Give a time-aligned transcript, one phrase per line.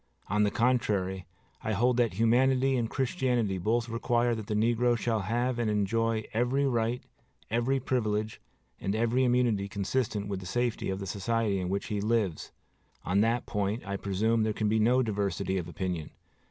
[0.29, 1.27] On the contrary,
[1.63, 6.23] I hold that humanity and Christianity both require that the negro shall have and enjoy
[6.33, 7.03] every right,
[7.51, 8.41] every privilege,
[8.79, 12.51] and every immunity consistent with the safety of the society in which he lives.
[13.05, 16.09] On that point, I presume, there can be no diversity of opinion.